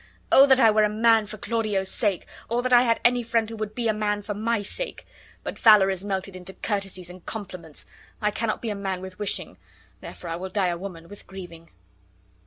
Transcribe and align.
Oh, 0.31 0.47
that 0.47 0.59
I 0.59 0.71
were 0.71 0.83
a 0.83 0.89
man 0.89 1.27
for 1.27 1.37
Claudio's 1.37 1.91
sake! 1.91 2.25
or 2.49 2.63
that 2.63 2.73
I 2.73 2.81
had 2.81 2.99
any 3.05 3.21
friend 3.21 3.47
who 3.47 3.55
would 3.57 3.75
be 3.75 3.87
a 3.87 3.93
man 3.93 4.23
for 4.23 4.33
my 4.33 4.63
sake! 4.63 5.05
But 5.43 5.59
valor 5.59 5.91
is 5.91 6.03
melted 6.03 6.35
into 6.35 6.55
courtesies 6.55 7.11
and 7.11 7.23
compliments. 7.27 7.85
I 8.19 8.31
cannot 8.31 8.63
be 8.63 8.71
a 8.71 8.75
man 8.75 9.01
with 9.01 9.19
wishing, 9.19 9.59
therefore 9.99 10.31
I 10.31 10.37
will 10.37 10.49
die 10.49 10.69
a 10.69 10.75
woman 10.79 11.07
with 11.07 11.27
grieving." 11.27 11.69